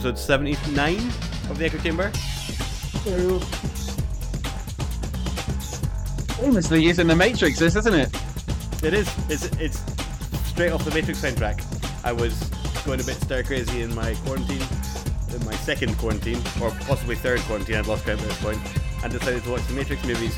[0.00, 0.96] Episode 79
[1.50, 2.08] of the Echo Chamber.
[6.40, 8.08] Famously using the Matrix, this isn't it?
[8.82, 9.14] It is.
[9.28, 9.78] It's, it's
[10.48, 11.62] straight off the Matrix soundtrack.
[12.02, 12.32] I was
[12.86, 14.62] going a bit stir crazy in my quarantine,
[15.34, 18.58] in my second quarantine, or possibly third quarantine, I'd lost count at this point,
[19.04, 20.34] and decided to watch the Matrix movies.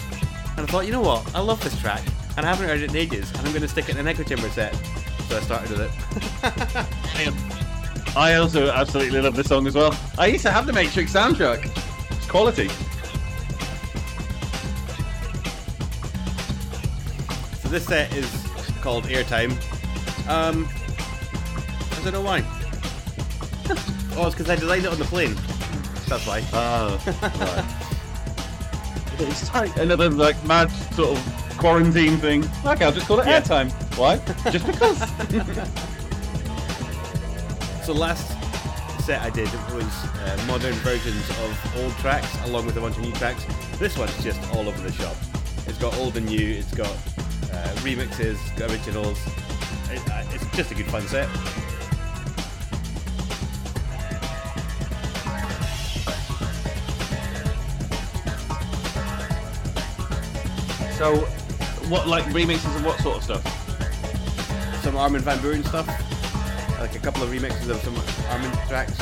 [0.56, 1.33] And I thought, you know what?
[1.37, 2.03] I love this track,
[2.37, 4.09] and I haven't heard it in ages, and I'm going to stick it in an
[4.09, 4.75] Echo Chamber set.
[5.29, 7.59] So I started with it.
[8.15, 9.98] I also absolutely love this song as well.
[10.19, 11.65] I used to have the Matrix soundtrack.
[12.11, 12.69] It's quality.
[17.62, 18.30] So this set is
[18.83, 19.53] called Airtime.
[20.29, 20.69] Um,
[21.92, 22.41] I don't know why.
[24.17, 25.34] oh, it's because I designed it on the plane.
[26.09, 26.44] That's why.
[26.53, 27.00] Oh,
[27.41, 27.65] right.
[29.28, 32.44] it's like another like mad sort of quarantine thing.
[32.67, 33.41] Okay, I'll just call it Yeah.
[33.41, 33.70] airtime.
[33.97, 34.19] Why?
[34.50, 35.92] Just because.
[37.84, 38.28] So last
[39.02, 43.02] set I did was uh, modern versions of old tracks along with a bunch of
[43.02, 43.44] new tracks.
[43.78, 45.16] This one's just all over the shop.
[45.66, 46.58] It's got old and new.
[46.58, 49.19] It's got uh, remixes, got originals.
[49.91, 51.28] It, uh, it's just a good fun set.
[60.97, 61.16] so,
[61.88, 64.83] what like remixes of what sort of stuff?
[64.84, 65.88] Some Armin van Buuren stuff,
[66.83, 67.94] like a couple of remixes of some
[68.28, 68.98] Armin tracks.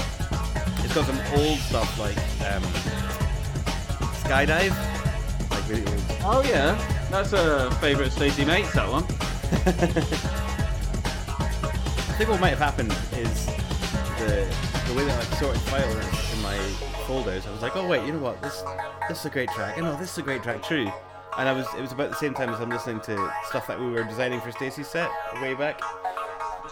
[0.85, 2.19] It's got some old stuff like
[2.53, 2.63] um,
[4.21, 4.77] Skydive,
[5.51, 6.05] like really old.
[6.23, 6.77] Oh yeah,
[7.11, 8.75] that's a favourite Stacey Mates.
[8.75, 9.05] That one.
[12.05, 14.47] I think what might have happened is the
[14.87, 16.59] the way that I sorted files in my
[17.07, 17.47] folders.
[17.47, 18.43] I was like, oh wait, you know what?
[18.43, 18.63] This
[19.09, 19.79] this is a great track.
[19.79, 20.93] I know this is a great track, true.
[21.39, 23.81] And I was it was about the same time as I'm listening to stuff that
[23.81, 25.81] we were designing for Stacey's set way back.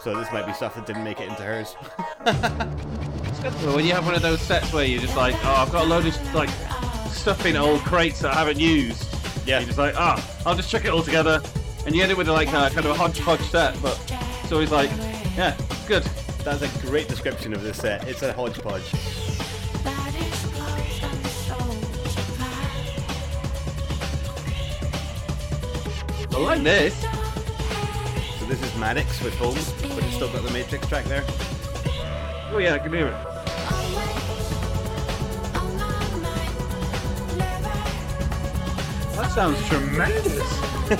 [0.08, 1.76] So this might be stuff that didn't make it into hers.
[3.62, 5.84] Well, when you have one of those sets where you're just like, oh, I've got
[5.84, 6.48] a load of like
[7.10, 9.06] stuff in old crates that I haven't used.
[9.46, 9.58] Yeah.
[9.58, 11.40] You're just like, ah, I'll just chuck it all together,
[11.86, 13.80] and you end up with like a kind of a hodgepodge set.
[13.80, 13.96] But
[14.42, 14.90] it's always like,
[15.36, 16.02] yeah, it's good.
[16.42, 18.08] That's a great description of this set.
[18.08, 18.82] It's a hodgepodge.
[26.34, 27.17] I like this.
[28.48, 29.54] This is Maddix with Home,
[29.94, 31.22] but it's still got the Matrix track there.
[32.50, 33.12] Oh yeah, I can hear it.
[39.16, 40.40] That sounds tremendous.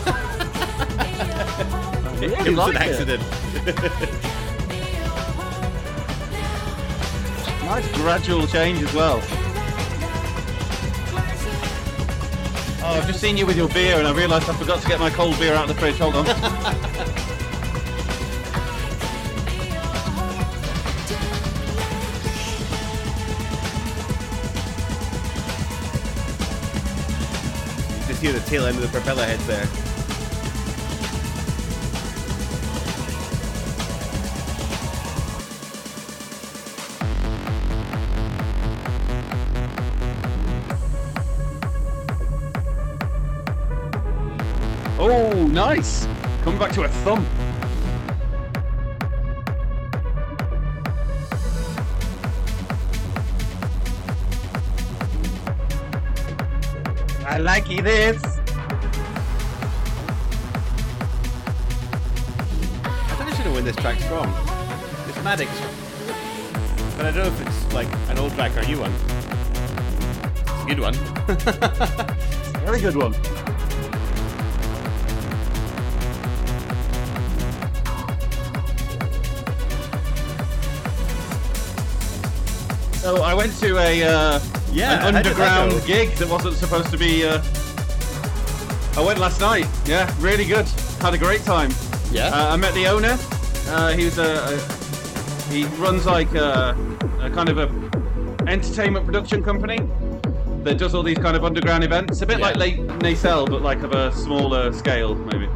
[2.05, 3.23] I It, really it was like an accident.
[7.65, 9.21] Nice gradual change as well.
[12.83, 14.99] Oh, I've just seen you with your beer and I realised I forgot to get
[15.01, 15.99] my cold beer out of the fridge.
[15.99, 16.25] Hold on.
[28.19, 29.69] just hear the tail end of the Propellerheads there.
[45.01, 46.09] Oh, nice.
[46.43, 47.38] Coming back to a thump.
[57.71, 58.23] I this.
[62.83, 64.31] I don't actually know when this track's from.
[65.07, 65.51] It's Maddix.
[66.97, 68.93] But I don't know if it's like an old track or a new one.
[70.47, 70.95] It's a good one.
[72.65, 73.13] Very good one.
[83.03, 84.41] So I went to a uh,
[84.73, 87.27] Yeah, an how did that underground gig that wasn't supposed to be.
[87.27, 87.43] Uh...
[88.99, 89.67] I went last night.
[89.87, 90.67] Yeah, really good.
[91.01, 91.71] Had a great time.
[92.11, 92.29] Yeah.
[92.35, 93.17] Uh, I met the owner.
[93.69, 96.77] Uh, he was a, a he runs like a,
[97.21, 97.69] a kind of a
[98.51, 99.79] entertainment production company
[100.65, 102.23] that does all these kind of underground events.
[102.23, 102.47] A bit Yeah.
[102.47, 105.49] like Late Nacelle, but like of a smaller scale, maybe.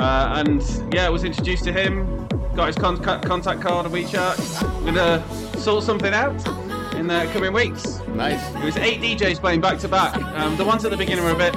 [0.00, 0.60] Uh, and
[0.92, 2.26] yeah, I was introduced to him.
[2.56, 4.84] Got his con- contact card on WeChat.
[4.84, 5.22] Gonna
[5.60, 6.34] sort something out
[6.96, 8.00] in the coming weeks.
[8.08, 8.42] nice.
[8.56, 10.16] It was eight DJs playing back to back.
[10.36, 11.54] Um, The ones at the beginning were a bit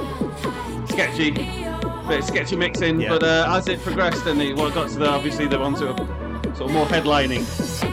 [0.98, 1.30] sketchy,
[2.08, 3.10] bit sketchy mixing, Yeah.
[3.10, 5.96] but uh, as it progressed and it well, got to the obviously the ones that
[5.96, 7.44] were sort of more headlining,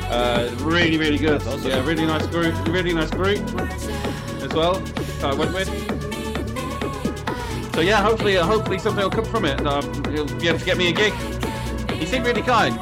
[0.10, 1.40] uh, really really good.
[1.44, 1.70] Awesome.
[1.70, 3.40] Yeah, really nice group, really nice group
[4.42, 4.80] as well.
[5.20, 5.70] That I went with.
[7.76, 9.64] So yeah, hopefully, uh, hopefully something will come from it.
[9.68, 11.14] Um, he'll be able to get me a gig.
[11.92, 12.74] He seemed really kind.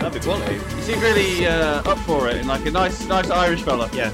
[0.00, 0.54] That'd be quality.
[0.54, 3.88] He seemed really uh, up for it and like a nice, nice Irish fella.
[3.92, 4.10] Yeah.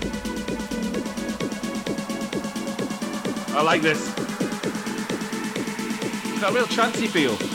[3.57, 4.24] I like this.
[6.35, 7.54] It's got a real chancy feel.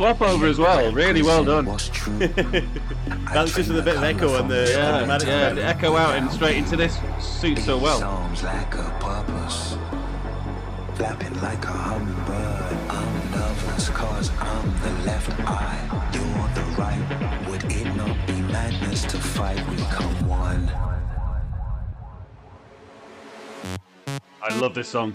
[0.00, 0.90] Swap over as well.
[0.92, 1.66] Really well done.
[1.66, 2.18] Was true.
[3.34, 5.52] That's just with a bit of echo on the, on the Yeah, yeah.
[5.52, 7.98] The echo out and straight into this suits so well.
[7.98, 9.76] Songs like a purpose.
[10.94, 12.78] Flapping like a hummingbird.
[12.88, 16.10] I'm nervous cause I'm the left eye.
[16.14, 17.48] You're the right.
[17.50, 19.60] Would it not be madness to fight?
[19.68, 20.72] We come one.
[24.42, 25.12] I love this song.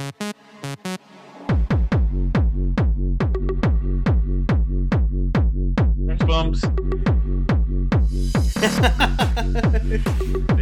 [6.35, 6.59] Bumps.
[6.59, 6.73] this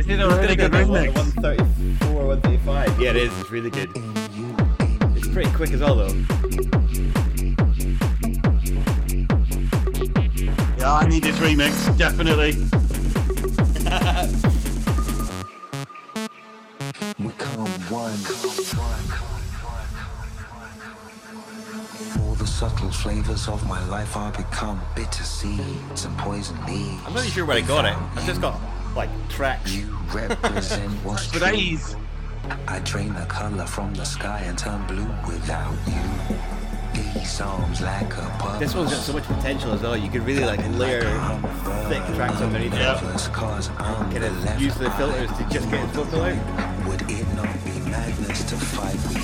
[0.08, 1.16] is a really good remix.
[1.16, 3.02] 134, 135.
[3.02, 3.40] Yeah, it is.
[3.40, 3.90] It's really good.
[3.96, 4.04] In
[4.36, 6.14] you, in It's pretty quick as well, though.
[10.78, 12.52] Yeah, I need this remix, definitely.
[22.70, 27.02] Subtle flavors of my life are become bitter seeds and poison leaves.
[27.06, 27.94] I'm not really sure where I got it.
[28.16, 28.58] I've just got,
[28.96, 29.74] like, tracks.
[29.74, 31.42] You represent what's true.
[31.42, 31.98] days.
[32.70, 37.14] I drain the color from the sky and turn blue without you.
[37.20, 38.60] These arms lack a purpose.
[38.60, 39.98] This one's got so much potential as well.
[39.98, 41.02] You could really, like, layer
[41.90, 42.98] thick tracks underneath Yeah.
[42.98, 43.04] it.
[43.04, 46.88] Nervous cause I'm Kind the of use the filters to just get its vocal out.
[46.88, 49.23] Would it not be madness to fight?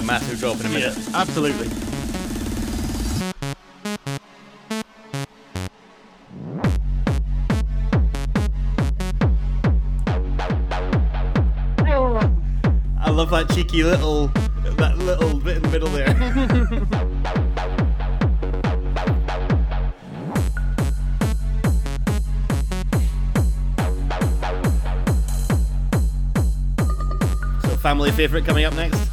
[0.00, 1.08] A massive drop in a Yeah, minute.
[1.14, 1.68] absolutely.
[13.02, 14.28] I love that cheeky little,
[14.76, 16.14] that little bit in the middle there.
[27.62, 29.09] so, family favorite coming up next?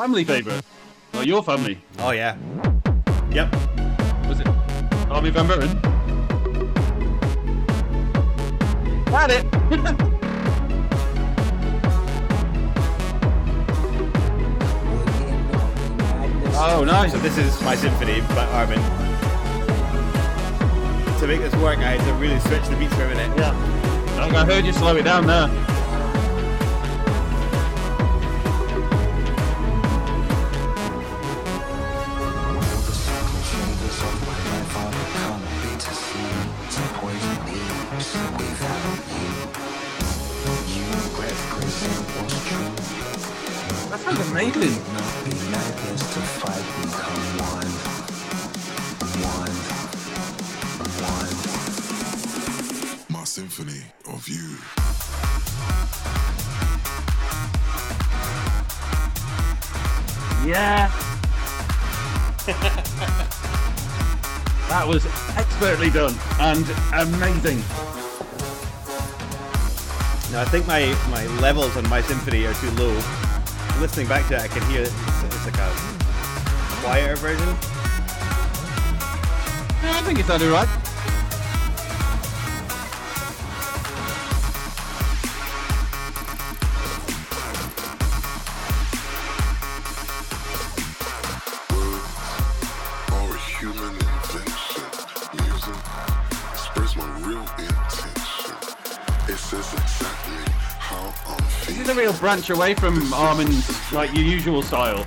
[0.00, 0.64] Family favourite.
[1.12, 1.78] Oh, your family.
[1.98, 2.34] Oh yeah.
[3.32, 3.54] Yep.
[4.28, 4.48] Was it
[5.10, 5.68] Armin van Buuren?
[9.10, 9.44] Had it.
[16.56, 17.12] oh, nice.
[17.12, 18.80] So this is my symphony by Armin.
[21.18, 23.36] To make this work, I had to really switch the beats for a minute.
[23.36, 23.54] Yeah.
[24.16, 25.69] I heard you slow it down there.
[66.50, 67.58] And amazing.
[70.32, 72.92] Now I think my, my levels on my symphony are too low.
[73.78, 74.92] Listening back to it, I can hear it's,
[75.22, 75.70] it's like a
[76.82, 77.46] quieter version.
[79.82, 80.79] Yeah, I think it sounded right.
[101.80, 105.04] Is a real branch away from Armin's like your usual style.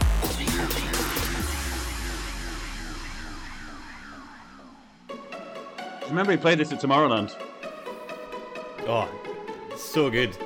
[6.08, 7.36] Remember he played this at Tomorrowland.
[8.88, 9.10] Oh,
[9.75, 10.38] so good.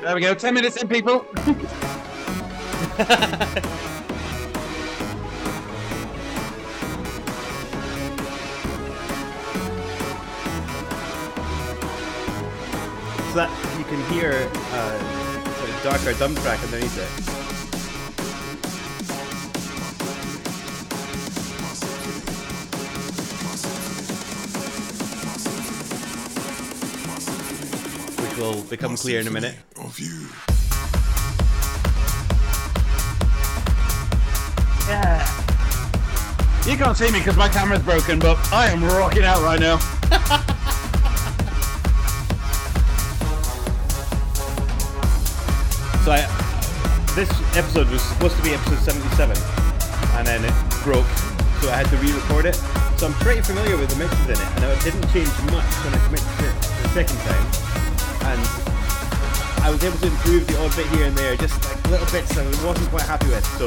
[0.00, 1.26] There we go, 10 minutes in, people.
[13.32, 15.11] So that you can hear uh,
[15.82, 17.08] sort of darker drum track underneath it.
[28.20, 29.56] Which will become clear in a minute.
[29.76, 30.28] Of you.
[36.64, 39.78] You can't see me because my camera's broken, but I am rocking out right now.
[47.14, 49.36] this episode was supposed to be episode 77,
[50.16, 51.06] and then it broke,
[51.60, 52.56] so I had to re-record it.
[52.96, 55.92] So I'm pretty familiar with the mixes in it, and it didn't change much when
[55.92, 57.46] I mixed it the second time.
[58.32, 58.40] And
[59.62, 62.34] I was able to improve the odd bit here and there, just like little bits
[62.34, 63.44] that I wasn't quite happy with.
[63.58, 63.66] So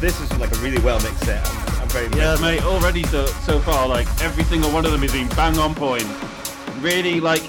[0.00, 1.46] this is like a really well mixed set.
[1.46, 5.04] I'm, I'm very Yeah, mate, already so, so far, like, every single one of them
[5.04, 6.06] is been bang on point.
[6.80, 7.42] Really, like,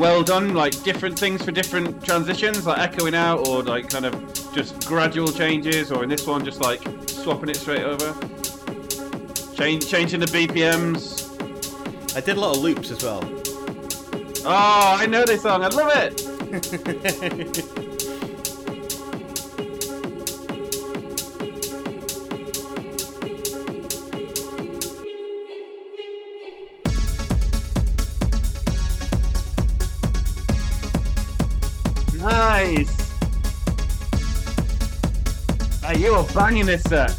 [0.00, 4.14] well done, like, different things for different transitions, like echoing out, or, like, kind of
[4.54, 8.14] just gradual changes, or in this one, just, like, swapping it straight over.
[9.54, 11.28] Change, changing the BPMs.
[12.16, 13.22] I did a lot of loops as well.
[14.46, 17.66] Oh, I know this song, I love it!
[36.50, 37.16] you are banging this set.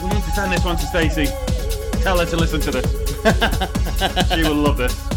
[0.00, 1.26] We need to send this one to Stacey.
[2.02, 4.28] Tell her to listen to this.
[4.34, 5.11] she will love this.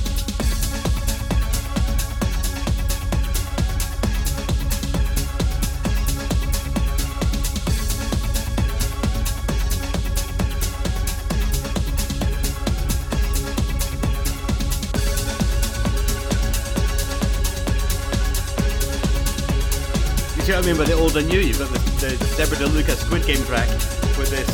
[20.66, 21.40] Mean by the old and new?
[21.40, 23.70] You've got the, the Deborah DeLuca Squid Game track
[24.18, 24.50] with this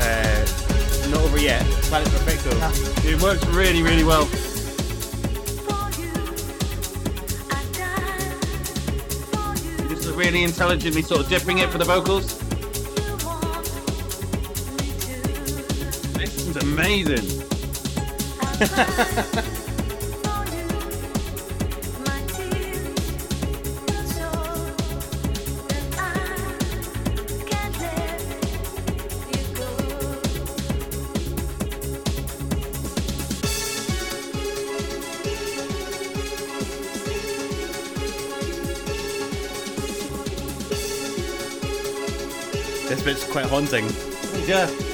[0.00, 2.50] uh, not over yet, Planet Perfecto.
[3.08, 4.26] It works really, really well.
[9.88, 12.38] This is really intelligently sort of dipping it for the vocals.
[16.14, 17.26] This is amazing.
[43.10, 43.86] Bit's quite haunting.
[44.46, 44.89] Yeah.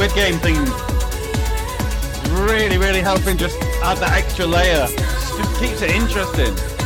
[0.00, 0.56] Squid Game thing
[2.46, 4.86] really, really helping just add that extra layer.
[4.86, 6.79] Just keeps it interesting.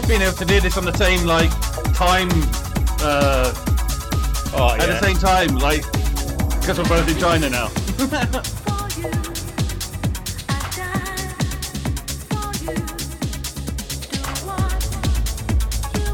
[0.00, 1.50] Nice being able to do this on the same like
[1.94, 2.28] time
[3.00, 3.54] uh,
[4.56, 5.82] Oh at the same time, like
[6.60, 7.66] because we're both in China now.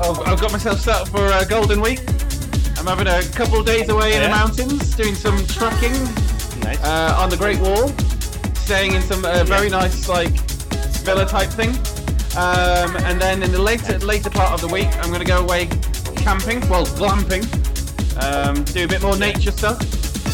[0.03, 2.01] I've, I've got myself set up for uh, Golden Week.
[2.77, 5.93] I'm having a couple of days away in the mountains, doing some trekking
[6.61, 6.83] Nice.
[6.83, 7.89] uh, on the Great Wall,
[8.57, 10.39] staying in some uh, very nice like
[11.03, 11.73] villa type thing.
[12.41, 15.45] Um, and then in the later later part of the week, I'm going to go
[15.45, 15.67] away
[16.17, 17.45] camping, well glamping,
[18.17, 19.77] um, do a bit more nature stuff.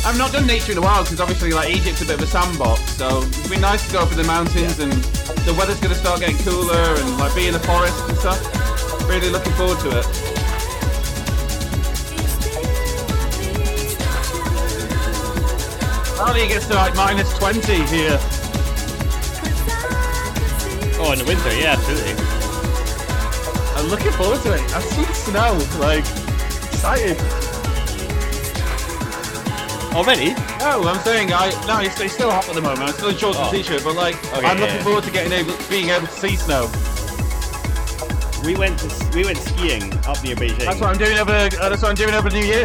[0.07, 2.27] I've not done nature in a while because obviously like Egypt's a bit of a
[2.29, 4.93] sandbox, so it'd be nice to go up in the mountains and
[5.43, 8.39] the weather's going to start getting cooler and like be in the forest and stuff.
[9.09, 10.07] Really looking forward to it.
[16.15, 18.21] Apparently it gets to like minus 20 here.
[21.07, 22.15] Oh, in the winter, yeah, absolutely.
[23.77, 24.61] I'm looking forward to it.
[24.75, 26.05] I've seen snow, like
[26.73, 27.17] excited.
[29.95, 30.35] Already?
[30.61, 32.81] No, I'm saying I no, it's, it's still hot at the moment.
[32.81, 33.45] I'm still in shorts Oh.
[33.45, 34.83] and t-shirt, but like Okay, I'm yeah, looking yeah.
[34.85, 36.69] forward to getting able, being able to see snow.
[38.45, 40.59] We went to we went skiing up near Beijing.
[40.59, 41.33] That's what I'm doing over.
[41.33, 42.65] Uh, that's what I'm doing over New Year.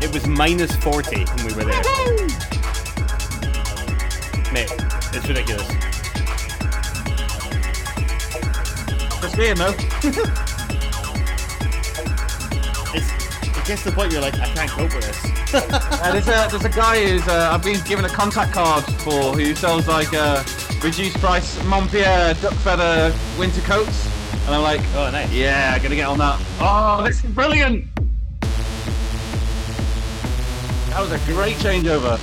[0.00, 1.82] It was minus 40 when we were there.
[4.52, 4.70] Mate,
[5.12, 5.66] it's ridiculous.
[9.34, 9.74] Skiing though.
[12.94, 13.10] It's,
[13.46, 15.20] it gets to the point you're like, I can't cope with this.
[15.54, 19.32] Uh, there's a there's a guy who's uh, I've been given a contact card for
[19.34, 20.42] who sells like uh,
[20.82, 24.08] reduced price Montpierre duck feather winter coats,
[24.46, 25.30] and I'm like, Oh, nice.
[25.32, 26.40] yeah, gonna get on that.
[26.60, 27.84] Oh, this is brilliant.
[30.90, 32.18] That was a great changeover.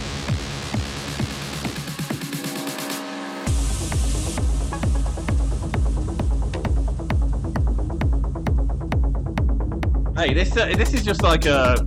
[10.22, 11.84] Hey, this uh, this is just like a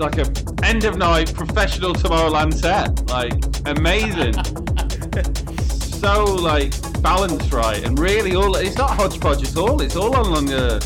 [0.00, 0.26] like a
[0.64, 3.08] end of night professional Tomorrowland set.
[3.08, 3.34] Like
[3.66, 4.34] amazing.
[6.00, 9.80] so like balanced right and really all it's not hodgepodge at all.
[9.80, 10.80] It's all along the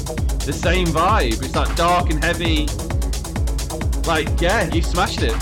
[0.44, 1.42] the same vibe.
[1.42, 2.66] It's like dark and heavy.
[4.06, 5.32] Like yeah, you smashed it.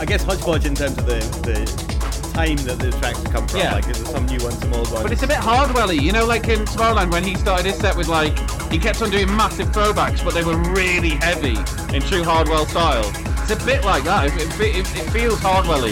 [0.00, 3.60] I guess hodgepodge in terms of the, the time that the tracks come from.
[3.60, 3.74] Yeah.
[3.74, 5.02] Like, there's some new ones, some old ones.
[5.02, 7.94] But it's a bit Hardwelly, you know, like in Tomorrowland when he started his set
[7.94, 8.38] with like
[8.70, 11.56] he kept on doing massive throwbacks, but they were really heavy
[11.94, 13.10] in true Hardwell style.
[13.42, 14.26] It's a bit like that.
[14.26, 15.90] It, it, it, it feels Hardwelly.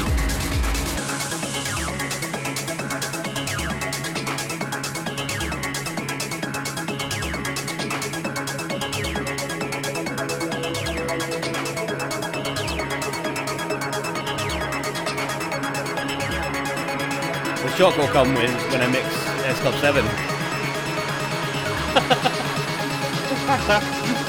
[17.61, 19.07] The shock will come when, when I mix
[19.47, 20.28] S Club 7.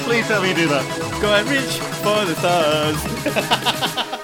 [0.04, 0.84] Please tell me you do that.
[1.22, 4.06] Go and reach for the stars.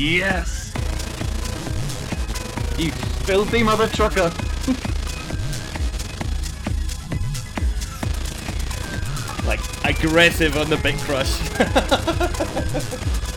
[0.00, 0.72] Yes.
[2.78, 4.32] You filthy mother trucker.
[9.46, 11.38] like, aggressive on the big crush.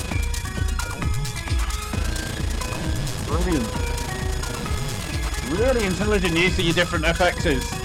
[5.73, 7.82] Really intelligent use of your different FXs.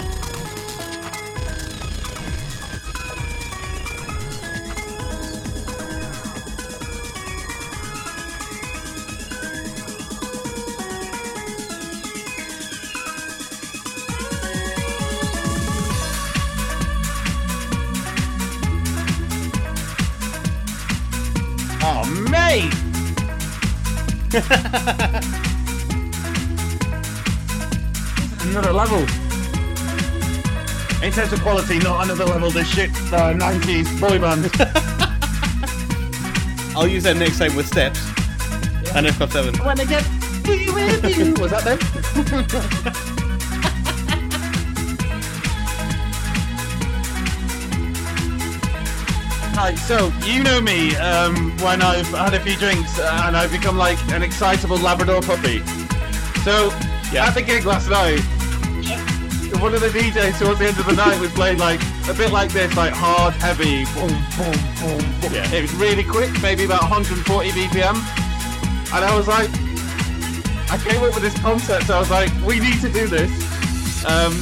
[31.19, 32.49] In terms of quality, not another level.
[32.49, 34.45] This shit, uh, 90s boy band.
[36.77, 37.99] I'll use that next time with steps.
[38.95, 39.57] And S Club 7.
[39.65, 40.07] when they get
[40.45, 41.33] be with you.
[41.33, 41.77] Was that them?
[49.55, 53.77] Hi, so you know me um, when I've had a few drinks and I've become
[53.77, 55.59] like an excitable Labrador puppy.
[56.45, 56.71] So
[57.11, 57.25] Yeah.
[57.27, 58.21] at the gig last night,
[59.57, 62.31] one of the DJs towards the end of the night was playing like a bit
[62.31, 65.33] like this, like hard, heavy, boom, boom, boom, boom.
[65.33, 65.51] Yeah.
[65.51, 67.95] It was really quick, maybe about 140 BPM,
[68.93, 69.49] and I was like,
[70.71, 71.89] I came up with this concept.
[71.89, 73.31] I was like, we need to do this.
[74.05, 74.33] Um,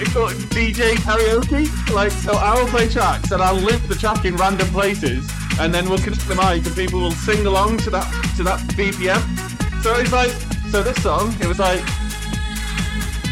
[0.00, 1.68] it's called DJ karaoke.
[1.92, 5.88] Like, so I'll play tracks and I'll loop the track in random places, and then
[5.88, 9.20] we'll connect the mic, and people will sing along to that to that BPM.
[9.82, 10.30] So it's like,
[10.70, 11.82] so this song, it was like,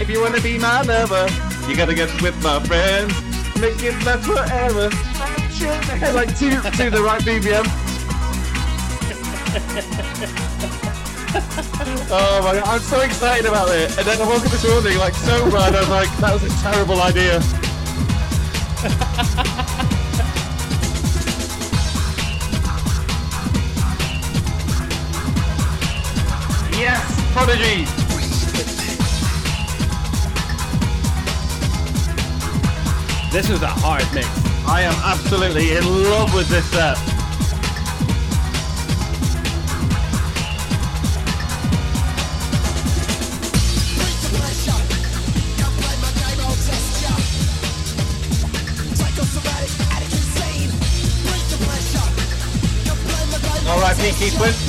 [0.01, 1.27] if you wanna be my lover,
[1.69, 3.13] you gotta get with my friends,
[3.61, 4.91] make it last forever.
[6.15, 7.65] like to to the right BPM.
[12.11, 13.97] oh my god, I'm so excited about it.
[13.99, 15.75] And then I woke up this morning like so bad.
[15.75, 17.41] I was like, that was a terrible idea.
[26.79, 27.98] yes, Prodigy.
[33.31, 34.27] This is a hard mix.
[34.67, 36.97] I am absolutely in love with this set.
[53.69, 54.68] All right, Pete Keithman.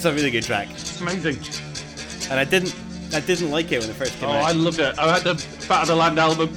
[0.00, 1.36] It's a really good track, It's amazing.
[2.30, 2.74] and I didn't,
[3.12, 4.44] I didn't like it when it first came Oh, out.
[4.44, 4.98] Oh, I loved it.
[4.98, 6.48] I had the Fat of the Land album.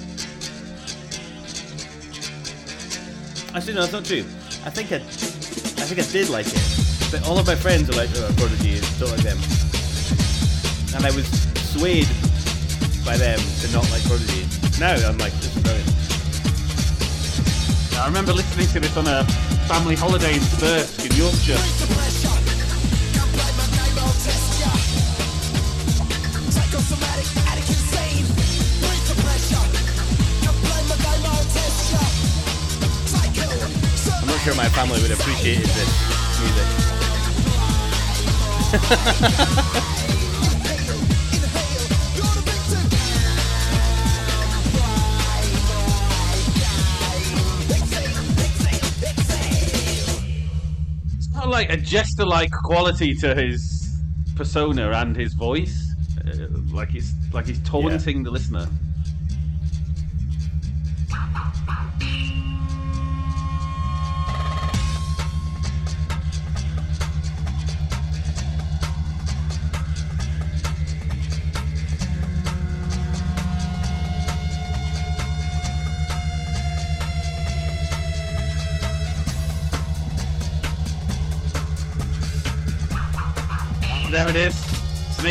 [3.54, 4.24] Actually, no, that's not true.
[4.64, 6.64] I think I, I think I did like it.
[7.12, 9.38] But all of my friends are like, oh, Prodigy, and don't like them.
[10.96, 11.28] And I was
[11.76, 12.08] swayed
[13.04, 14.48] by them to not like Prodigy.
[14.80, 15.92] Now I'm like, this is brilliant.
[18.00, 19.26] I remember listening to this on a
[19.68, 21.60] family holiday in Thirsk in Yorkshire.
[34.84, 36.68] Family would appreciate this music.
[51.16, 54.02] It's got like a jester-like quality to his
[54.36, 55.94] persona and his voice.
[56.28, 58.68] Uh, like he's like he's taunting the listener.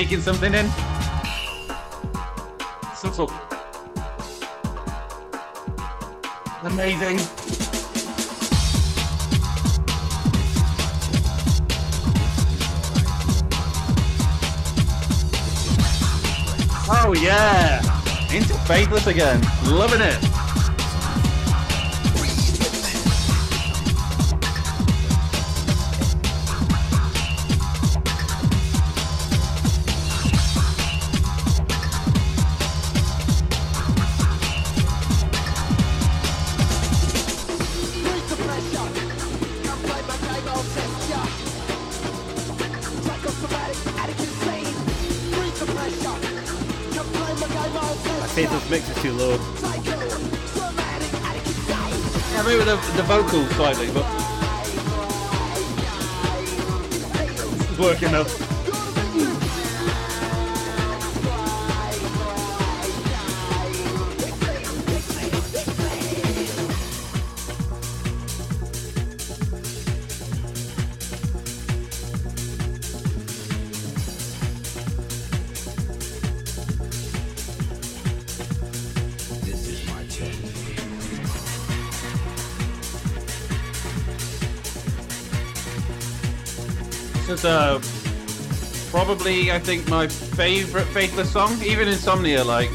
[0.03, 0.69] Something in.
[2.97, 3.31] Subtle.
[6.65, 7.19] Amazing.
[16.88, 17.81] Oh yeah!
[18.35, 19.41] Into Faithless again.
[19.67, 20.32] Loving it.
[48.72, 49.37] Mix is too low.
[52.32, 54.06] Yeah, maybe the, the vocals slightly, but
[57.68, 58.41] it's working though.
[87.42, 87.81] Is uh,
[88.92, 91.61] probably, I think, my favorite Faithless song.
[91.64, 92.70] Even Insomnia, like,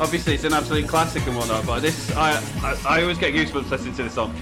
[0.00, 3.70] obviously it's an absolute classic and whatnot, but this, I, I, I always get goosebumps
[3.70, 4.34] listening to this song.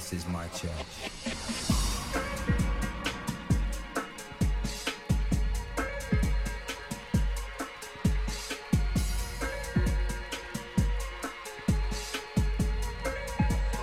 [0.00, 0.70] This is my church.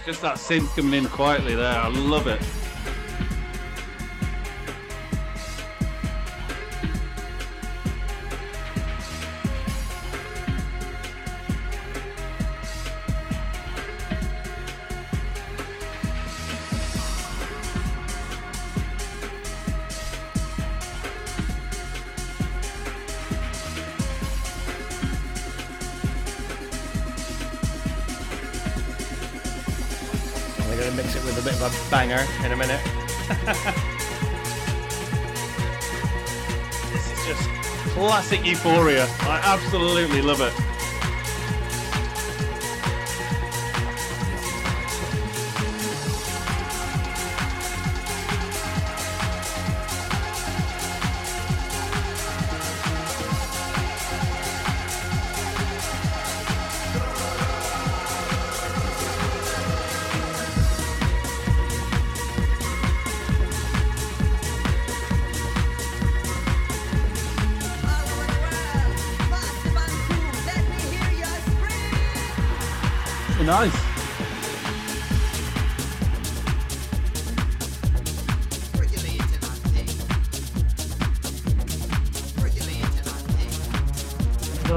[0.07, 1.77] just that synth coming in quietly there.
[1.77, 2.41] I love it.
[38.27, 39.07] Classic euphoria.
[39.21, 40.66] I absolutely love it.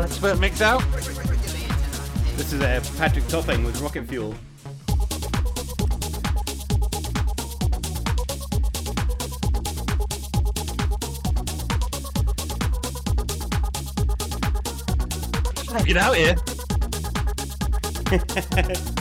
[0.02, 0.82] Expert mix out.
[2.36, 4.34] This is uh, Patrick Topping with Rocket Fuel.
[15.84, 16.36] Get out here.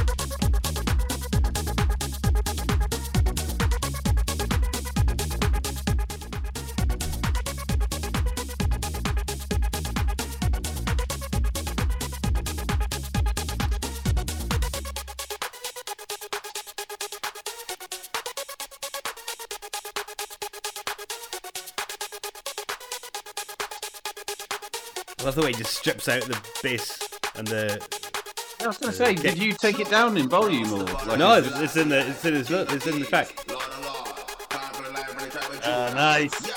[25.79, 26.99] strips out the bass
[27.35, 27.81] and the.
[28.61, 30.83] I was going to say, did you take it down in volume or?
[30.83, 33.33] Like No, it's, it's in the it's in his it's in the track.
[35.63, 36.41] Uh, nice.
[36.41, 36.48] Nice.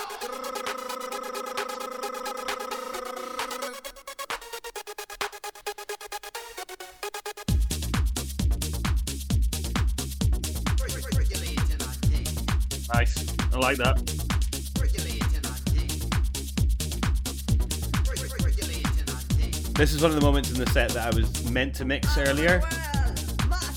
[19.83, 22.16] This is one of the moments in the set that I was meant to mix
[22.16, 22.62] earlier,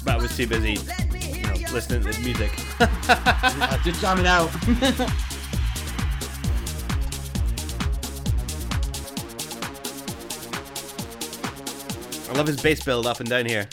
[0.03, 2.51] but I was too busy, you know, listening to the music.
[3.83, 4.51] Just jamming out.
[12.29, 13.67] I love his bass build up and down here.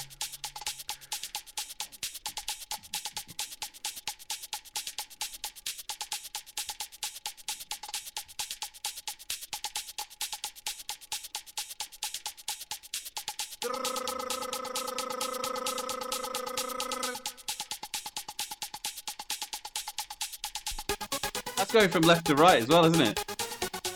[21.73, 23.25] Going from left to right as well, isn't it?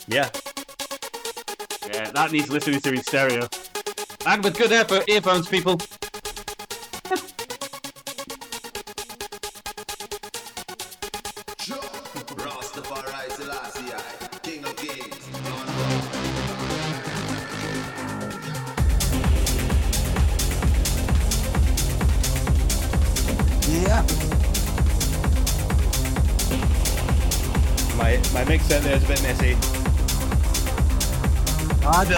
[0.08, 0.30] Yeah.
[1.92, 3.48] Yeah, that needs listening to in stereo.
[4.24, 5.78] And with good ear- earphones, people.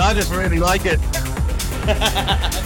[0.08, 0.98] I, just really like it.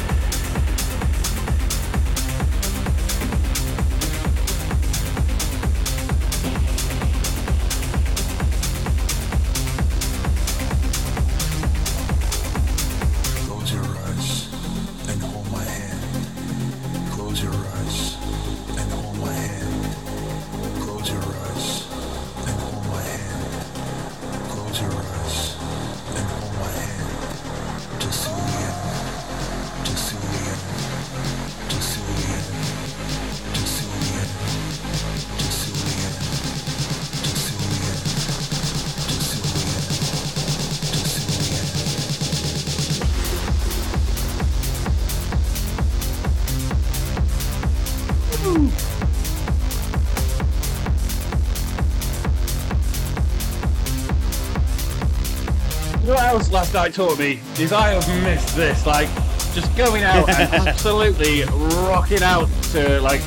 [56.63, 57.41] last night taught me?
[57.59, 58.87] Is I have missed this.
[58.87, 59.09] Like,
[59.53, 61.43] just going out and absolutely
[61.89, 63.21] rocking out to like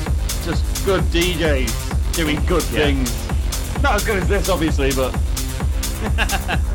[0.46, 2.86] just good DJs doing good Yeah.
[2.86, 3.82] things.
[3.82, 5.10] Not as good as this, obviously, but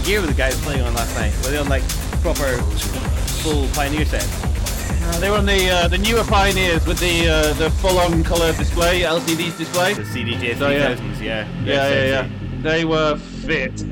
[0.00, 1.32] what gear were the guys playing on last night?
[1.44, 1.86] Were they on like
[2.22, 2.56] proper
[3.42, 4.42] full Pioneer sets?
[5.02, 8.52] uh, they were on the uh, the newer Pioneers with the uh, the full-on color
[8.54, 9.94] display, LCD display.
[9.94, 10.94] The CDJ So, yeah.
[10.94, 11.48] 3000s, yeah.
[11.64, 12.28] Yeah, yeah, yeah.
[12.62, 13.82] They were fit.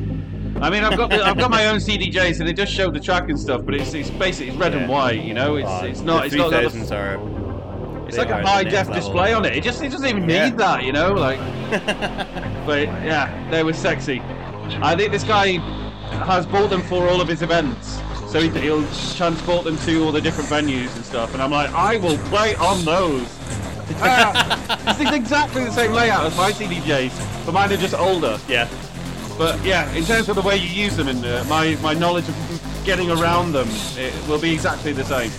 [0.61, 3.01] I mean, I've got the, I've got my own CDJ, so they just show the
[3.01, 5.57] track and stuff, but it's it's basically it's red and white, you know.
[5.57, 8.09] It's Oh, it's not the it's not the 3000s are.
[8.09, 8.95] It's like a high def level.
[8.95, 9.55] display on it.
[9.55, 10.49] It just it doesn't even Yeah.
[10.49, 11.39] need that, you know, like.
[12.67, 14.21] but yeah, they were sexy.
[14.83, 15.59] I think this guy
[16.11, 20.13] has bought them for all of his events, so he, he'll transport them to all
[20.13, 21.33] the different venues and stuff.
[21.33, 23.27] And I'm like, I will play on those.
[24.01, 28.39] Ah, this is exactly the same layout as my CDJs, but mine are just older.
[28.47, 28.69] Yeah.
[29.39, 32.29] But yeah, in terms of the way you use them and uh, my my knowledge
[32.29, 33.67] of getting around them,
[33.97, 35.31] it will be exactly the same.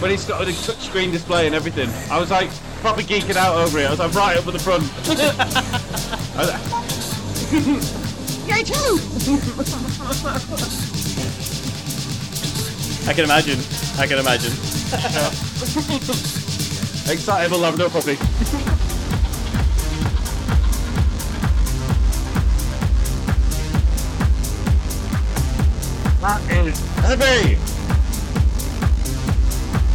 [0.00, 1.90] But it's got a touchscreen display and everything.
[2.10, 2.50] I was like
[2.80, 3.86] proper geeking out over it.
[3.86, 4.84] I was like right up at the front.
[8.48, 9.00] I Yay too!
[13.08, 13.58] I can imagine.
[13.98, 14.52] I can imagine.
[17.10, 18.14] Excited but loved up puppy.
[26.20, 27.56] That is heavy!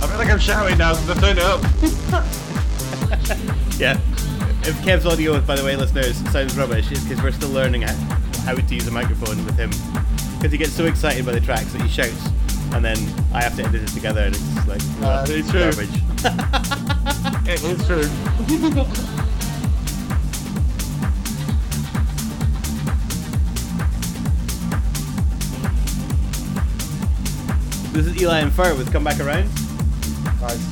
[0.01, 1.61] I feel like I'm shouting now because I've turned it up.
[3.81, 3.99] Yeah.
[4.63, 8.10] If Kev's audio, by the way, listeners, sounds rubbish, it's because we're still learning how,
[8.45, 9.69] how to use a microphone with him.
[10.37, 12.27] Because he gets so excited by the tracks that he shouts,
[12.73, 12.97] and then
[13.33, 15.71] I have to edit it together, and it's like Uh, it's true.
[15.71, 16.01] garbage.
[17.47, 19.11] It is true.
[27.93, 29.49] This is Eli and Fur with Come Back Around.
[30.39, 30.63] Nice.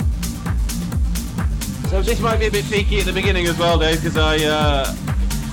[1.89, 4.37] So this might be a bit peaky at the beginning as well, Dave, because I
[4.45, 4.95] uh,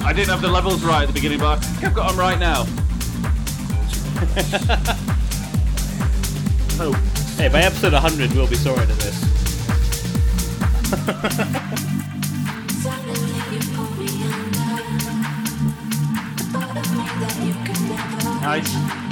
[0.07, 2.19] I didn't have the levels right at the beginning, but I think I've got them
[2.19, 2.65] right now.
[6.81, 6.93] oh,
[7.37, 9.23] Hey, by episode 100, we'll be sorted at this.
[18.41, 19.06] nice.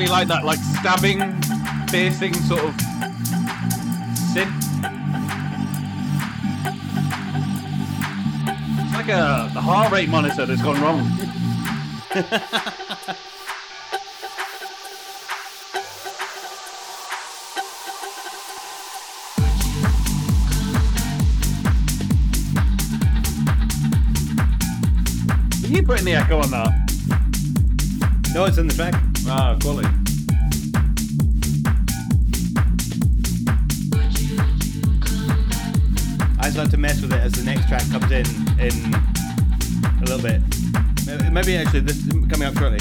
[0.00, 1.18] Really like that, like stabbing,
[1.88, 2.74] piercing sort of
[4.32, 4.50] synth.
[8.78, 11.06] It's like a, a heart rate monitor that's gone wrong.
[25.68, 26.72] You putting the echo on that?
[28.34, 29.09] No, it's in the track.
[29.32, 29.56] Ah.
[36.40, 38.26] I just like to mess with it as the next track comes in
[38.58, 40.42] in a little bit.
[41.30, 42.80] Maybe actually this coming up shortly.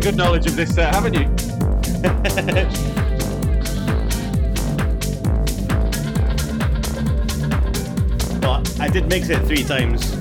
[0.00, 1.20] A good knowledge of this set, haven't you?
[8.40, 10.16] Well, I did mix it three times.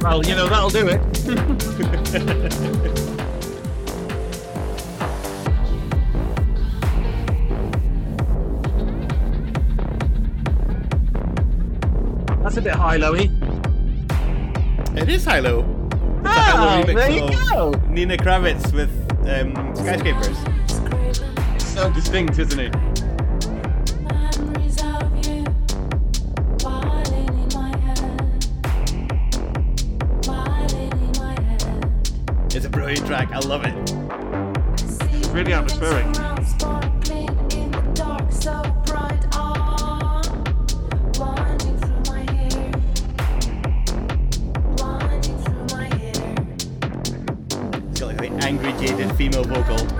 [0.00, 1.02] Well, you know, that'll do it.
[12.42, 13.28] That's a bit high, Lowy.
[14.96, 15.69] It is high It's
[16.60, 18.90] the remix of Nina Kraviz with
[19.28, 20.36] um, Skyscrapers.
[21.74, 22.74] So distinct, isn't it?
[32.52, 33.30] It's a brilliant track.
[33.32, 33.74] I love it.
[35.14, 36.29] It's really atmospheric.
[49.20, 49.99] Female vocal.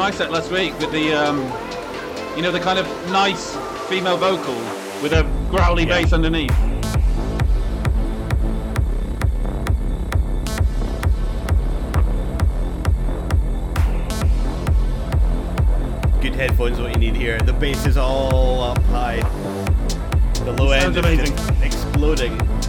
[0.00, 1.36] My set last week with the, um,
[2.34, 3.54] you know, the kind of nice
[3.86, 4.54] female vocal
[5.02, 6.00] with a growly Yeah.
[6.00, 6.56] bass underneath.
[16.22, 17.38] Good headphones, what you need here.
[17.40, 19.20] The bass is all up high.
[20.44, 21.62] The low end is amazing.
[21.62, 22.59] exploding.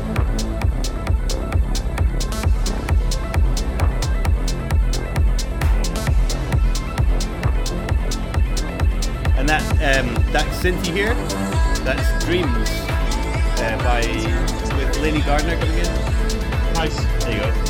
[9.81, 11.13] Um, that synth you hear,
[11.83, 12.69] that's Dreams
[13.59, 14.01] uh, by
[14.75, 16.73] with Lenny Gardner coming in.
[16.73, 16.95] Nice.
[17.23, 17.60] There you go.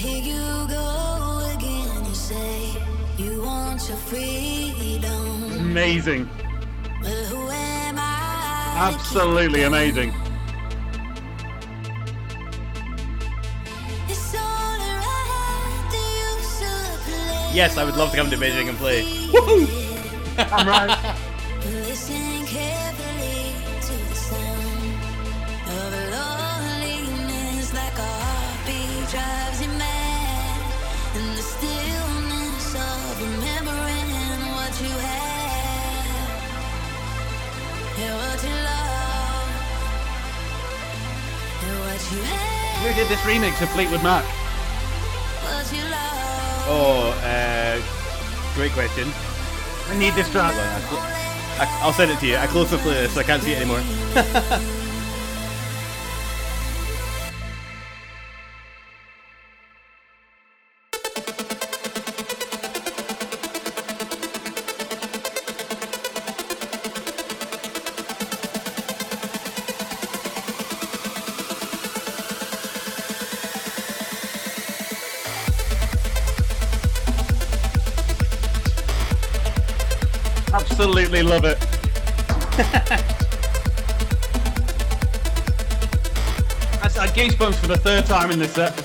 [0.00, 2.04] Now here you go again.
[2.06, 2.72] You say
[3.18, 6.26] you want your freedom, Amazing.
[7.02, 8.92] but who am I?
[8.94, 10.14] Absolutely amazing.
[14.08, 18.70] It's only right that you should play yes, I would love to come to Beijing
[18.70, 19.02] and play.
[20.50, 20.96] I'm right.
[42.90, 44.24] Who did this remix of Fleetwood Mac?
[44.24, 46.66] what you love.
[46.66, 47.80] Oh, uh,
[48.56, 49.08] great question.
[49.86, 50.52] I need this track.
[51.84, 52.36] I'll send it to you.
[52.36, 53.78] I closed the playlist, I can't see it anymore.
[88.30, 88.78] jamming this up.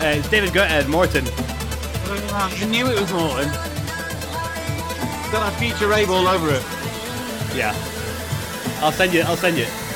[0.00, 1.24] uh, it's David Guetta, Morten.
[2.30, 3.48] I knew it was Morten.
[5.20, 6.62] It's got a future rave all over it.
[7.54, 7.97] Yeah.
[8.80, 9.22] I'll send you.
[9.22, 9.87] I'll send you.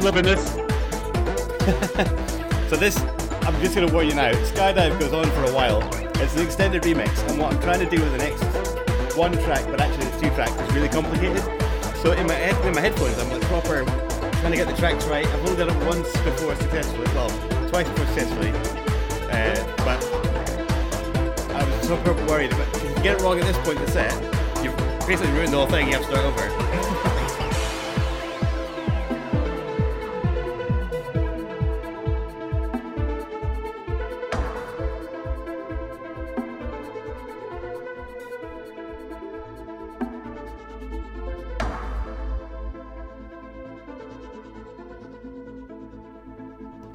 [0.00, 0.58] Loving this.
[2.74, 2.98] So this,
[3.42, 4.32] I'm just gonna warn you now.
[4.32, 5.80] Skydive goes on for a while.
[6.16, 8.42] It's an extended remix, and what I'm trying to do with the next
[9.16, 11.42] one track, but actually it's two tracks, is really complicated.
[12.02, 15.06] So in my head, in my headphones, I'm like proper trying to get the tracks
[15.06, 15.26] right.
[15.26, 17.28] I've only done it once before successfully, well,
[17.68, 18.50] twice before successfully,
[19.30, 20.02] uh, but
[21.54, 22.50] I was so proper worried.
[22.50, 24.12] But if you get it wrong at this point in the set,
[24.64, 24.76] you've
[25.06, 25.86] basically ruined the whole thing.
[25.86, 26.63] You have to start over.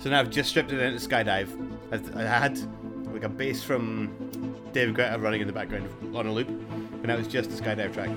[0.09, 1.49] So now I've just stripped it into Skydive.
[1.91, 2.57] I I had
[3.13, 4.09] like a bass from
[4.73, 6.47] David Guetta running in the background on a loop,
[6.93, 8.09] but now it's just a Skydive track.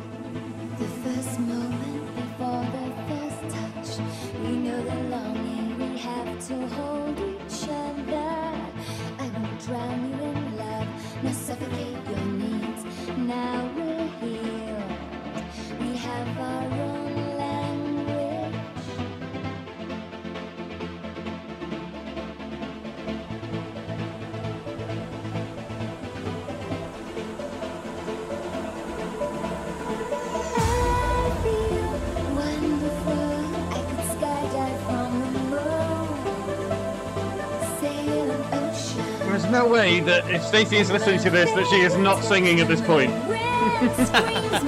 [39.53, 42.69] No way that if Stacey is listening to this, that she is not singing at
[42.69, 43.13] this point.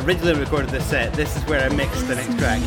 [0.00, 2.62] I originally recorded this set, this is where I mixed the next track.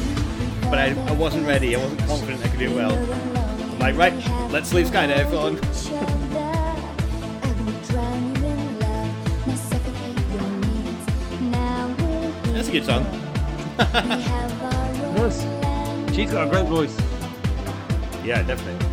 [0.70, 2.94] But I, I wasn't ready, I wasn't confident I could do it well.
[2.94, 4.14] I'm like, right,
[4.52, 5.56] let's leave Skydive on.
[12.54, 13.04] That's a good song.
[15.16, 16.16] Yes.
[16.16, 16.96] She's got a great voice.
[18.24, 18.93] Yeah, definitely.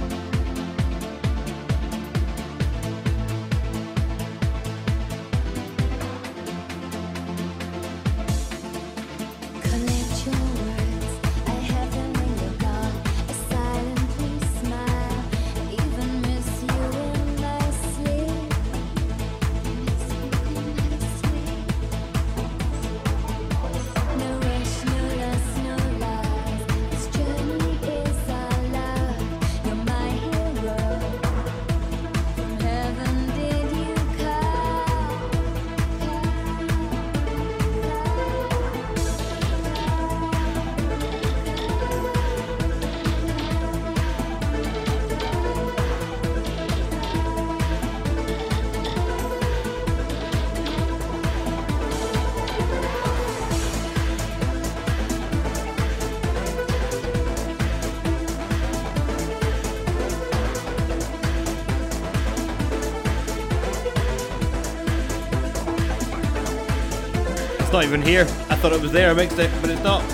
[67.81, 68.25] Not even here.
[68.51, 69.09] I thought it was there.
[69.09, 70.03] I mixed it, but it's not.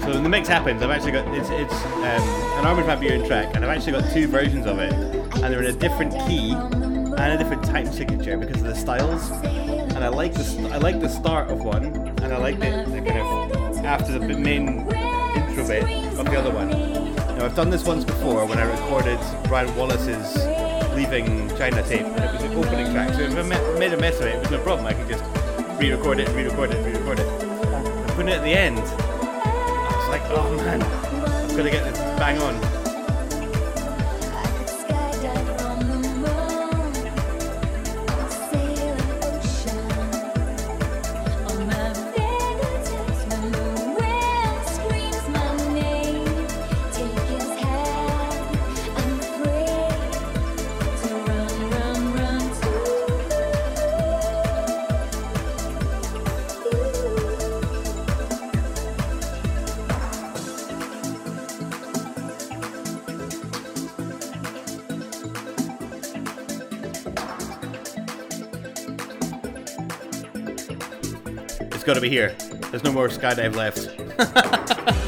[0.00, 3.54] so when the mix happens, I've actually got it's it's um, an Armin van track,
[3.54, 7.20] and I've actually got two versions of it, and they're in a different key and
[7.20, 9.30] a different time signature because of the styles.
[9.44, 12.84] And I like the st- I like the start of one, and I like the,
[12.90, 14.90] the kind of after the main
[15.36, 15.84] intro bit
[16.18, 16.87] of the other one.
[17.38, 20.34] Now I've done this once before when I recorded Brian Wallace's
[20.96, 23.14] Leaving China tape, and it was the opening track.
[23.14, 24.88] So if I made a mess of it, it was no problem.
[24.88, 25.22] I could just
[25.78, 27.26] re-record it, re-record it, re-record it.
[27.28, 31.84] And putting it at the end, I was like, oh man, I've got to get
[31.84, 32.56] this bang on.
[71.88, 72.34] It's got to be here.
[72.70, 73.88] There's no more skydive left.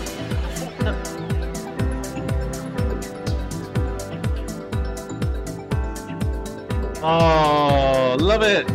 [7.03, 8.67] Oh, love it.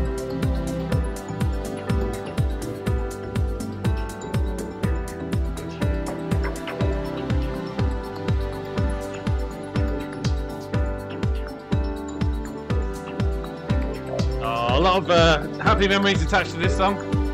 [14.41, 17.24] Oh, a lot of uh, happy memories attached to this song.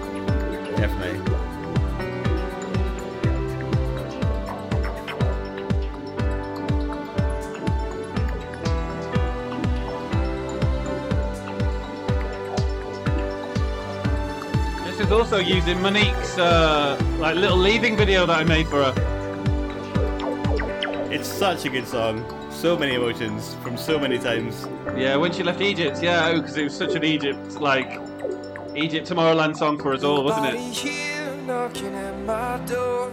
[15.31, 18.93] Also using Monique's uh, like little leaving video that I made for her.
[21.09, 22.25] It's such a good song.
[22.51, 24.67] So many emotions from so many times.
[24.97, 26.03] Yeah, when she left Egypt.
[26.03, 27.97] Yeah, because it was such an Egypt like
[28.75, 30.59] Egypt Tomorrowland song for us all, wasn't it?
[30.59, 33.09] Here knocking at my door.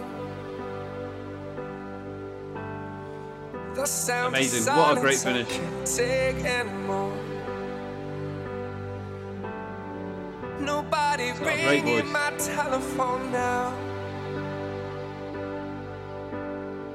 [3.74, 4.74] The sound Amazing.
[4.74, 6.77] What a great silence I finish.
[10.60, 13.72] Nobody got a great ringing my telephone now.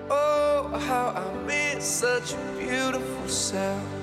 [0.10, 4.03] Oh, how I miss such a beautiful sound.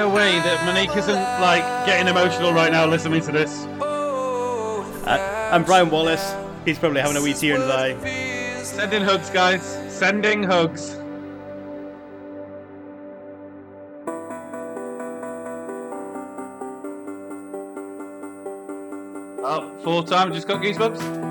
[0.00, 3.66] No way that Monique isn't like getting emotional right now listening to this.
[3.82, 6.34] Oh, Uh, and Brian Wallace,
[6.64, 8.62] he's probably having a wee tear in his eye.
[8.62, 9.60] Sending hugs, guys.
[9.90, 10.96] Sending hugs.
[19.42, 21.29] Oh, full time, just got goosebumps.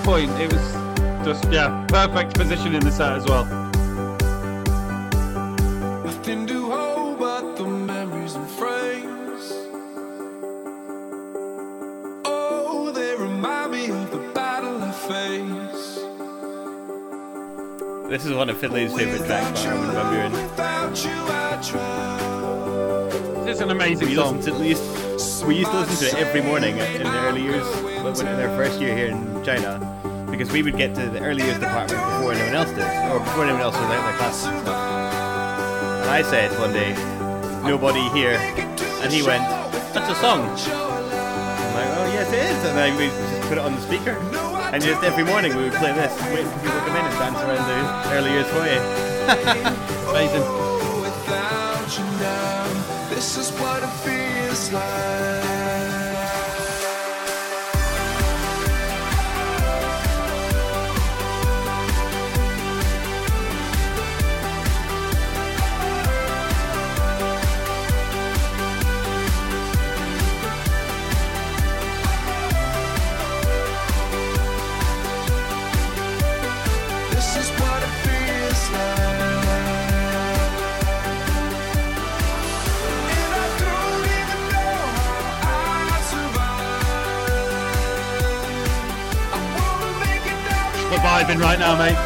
[0.00, 0.30] That point.
[0.40, 0.62] It was
[1.26, 3.44] just, yeah, perfect position in the set as well.
[6.04, 9.52] Nothing to hold but the memories and frames.
[12.24, 16.00] Oh, they remind me of the battle I faced.
[18.10, 20.32] This is one of Finley's favorite tracks by Armin van Buuren.
[20.32, 23.48] Without you, I drown.
[23.48, 24.36] It's an amazing We, song.
[24.38, 24.99] listened to,
[25.46, 27.66] we, used, to listen to it every morning in the early years,
[28.02, 29.78] when in our first year here in China,
[30.30, 33.44] because we would get to the early years department before anyone else did, or before
[33.44, 34.66] anyone else was out in their and stuff.
[36.02, 36.92] And I said one day,
[37.66, 38.36] nobody here,
[39.02, 39.42] and he went,
[39.94, 40.40] that's a song.
[40.40, 44.16] I'm like, oh yes it is, and then we just put it on the speaker.
[44.72, 47.18] And just every morning we would play this, waiting for people to come in and
[47.18, 48.82] dance around the early years foyer.
[50.10, 50.70] Amazing.
[53.10, 55.29] This is what it feels like.
[91.30, 91.96] Vibing right now, mate.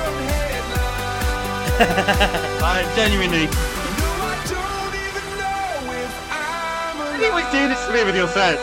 [2.64, 3.44] Like, genuinely.
[3.44, 7.20] No, I don't even know if I'm alive.
[7.20, 8.62] You always do this to me with your sets.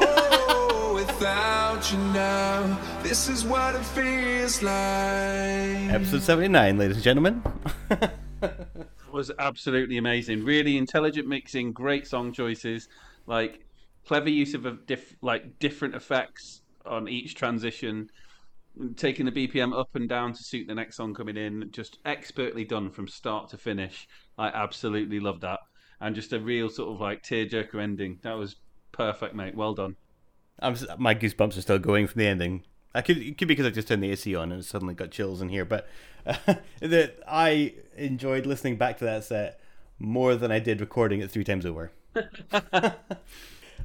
[0.00, 5.94] Oh, without you now, this is what it feels like.
[5.94, 7.42] Episode 79, ladies and gentlemen.
[9.12, 10.44] was absolutely amazing.
[10.44, 12.88] Really intelligent mixing, great song choices,
[13.26, 13.64] like
[14.04, 18.10] clever use of a diff- like different effects on each transition,
[18.96, 21.70] taking the BPM up and down to suit the next song coming in.
[21.72, 24.08] Just expertly done from start to finish.
[24.38, 25.60] I absolutely love that,
[26.00, 28.18] and just a real sort of like tearjerker ending.
[28.22, 28.56] That was
[28.92, 29.54] perfect, mate.
[29.54, 29.96] Well done.
[30.60, 32.64] I'm, my goosebumps are still going from the ending.
[32.94, 35.10] I could it could be because I just turned the AC on and suddenly got
[35.10, 35.88] chills in here, but
[36.26, 36.36] uh,
[36.80, 39.60] that I enjoyed listening back to that set
[39.98, 41.92] more than I did recording it three times over.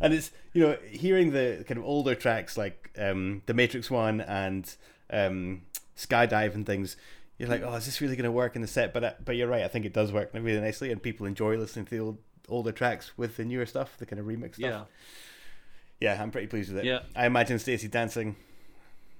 [0.01, 4.21] and it's you know hearing the kind of older tracks like um, the Matrix one
[4.21, 4.75] and
[5.09, 5.61] um,
[5.95, 6.97] Skydive and things.
[7.37, 8.93] You're like, oh, is this really going to work in the set?
[8.93, 9.63] But uh, but you're right.
[9.63, 12.17] I think it does work really nicely, and people enjoy listening to the old,
[12.49, 14.87] older tracks with the newer stuff, the kind of remix stuff.
[15.99, 16.85] Yeah, yeah, I'm pretty pleased with it.
[16.85, 16.99] Yeah.
[17.15, 18.35] I imagine Stacey dancing,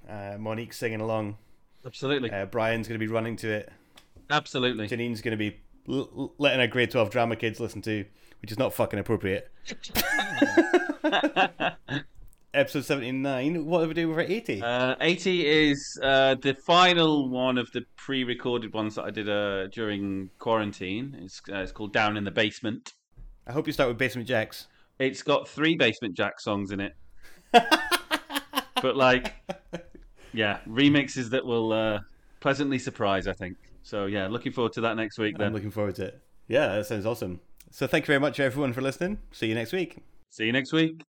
[0.10, 1.38] uh, Monique singing along,
[1.86, 3.72] absolutely, uh, Brian's going to be running to it,
[4.30, 4.88] absolutely.
[4.88, 5.58] Janine's going to be
[5.88, 8.06] l- l- letting her grade 12 drama kids listen to,
[8.42, 9.52] which is not fucking appropriate.
[12.54, 14.62] Episode 79, what do we do with 80?
[14.64, 19.68] Uh, 80 is uh, the final one of the pre-recorded ones that I did uh,
[19.68, 21.16] during quarantine.
[21.22, 22.94] It's, uh, it's called Down in the Basement.
[23.46, 24.66] I hope you start with Basement Jaxx.
[24.98, 26.96] It's got three Basement Jack songs in it.
[27.52, 29.36] but like,
[30.34, 32.00] yeah, remixes that will uh,
[32.40, 33.28] pleasantly surprise.
[33.28, 33.58] I think.
[33.84, 35.36] So yeah, looking forward to that next week.
[35.36, 36.22] I'm Then looking forward to it.
[36.48, 37.40] Yeah, that sounds awesome.
[37.72, 39.20] So thank you very much, everyone, for listening.
[39.32, 39.98] See you next week.
[40.30, 41.08] see you next week.